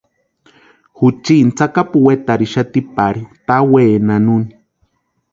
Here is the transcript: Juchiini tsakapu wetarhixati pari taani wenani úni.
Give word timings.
Juchiini 0.97 1.51
tsakapu 1.57 1.97
wetarhixati 2.07 2.79
pari 2.95 3.21
taani 3.47 3.67
wenani 3.73 4.29
úni. 4.35 4.51